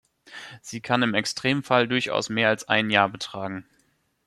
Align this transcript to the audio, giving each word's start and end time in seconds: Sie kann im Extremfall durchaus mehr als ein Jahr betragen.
Sie 0.63 0.81
kann 0.81 1.03
im 1.03 1.13
Extremfall 1.13 1.87
durchaus 1.87 2.27
mehr 2.29 2.49
als 2.49 2.67
ein 2.67 2.89
Jahr 2.89 3.07
betragen. 3.07 3.67